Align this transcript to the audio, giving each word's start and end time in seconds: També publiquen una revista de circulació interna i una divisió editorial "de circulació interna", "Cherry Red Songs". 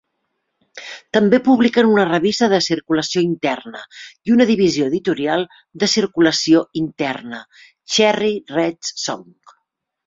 També 1.17 1.39
publiquen 1.47 1.89
una 1.89 2.05
revista 2.07 2.49
de 2.55 2.61
circulació 2.69 3.23
interna 3.27 3.83
i 4.31 4.35
una 4.37 4.49
divisió 4.53 4.89
editorial 4.93 5.47
"de 5.85 5.93
circulació 5.95 6.67
interna", 6.85 7.45
"Cherry 7.99 8.35
Red 8.59 8.93
Songs". 9.09 9.59